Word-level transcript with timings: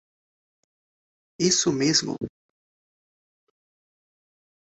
Isso 1.39 1.71
mesmo! 1.71 2.15